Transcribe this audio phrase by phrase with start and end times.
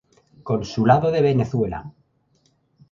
[0.49, 1.79] Consulado de Venezuela.